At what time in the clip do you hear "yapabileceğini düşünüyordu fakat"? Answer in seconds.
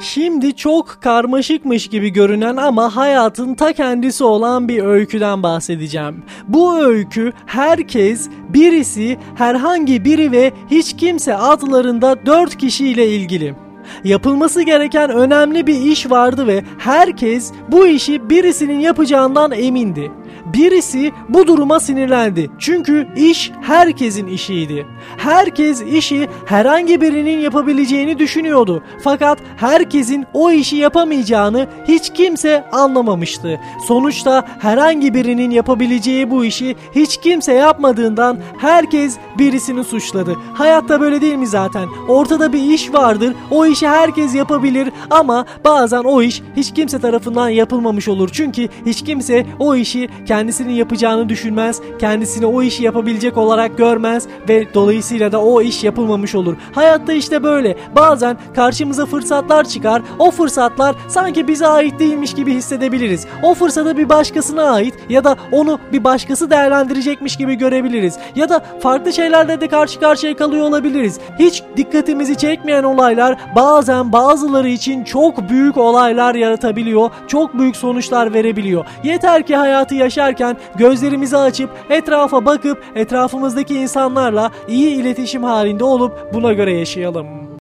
27.38-29.38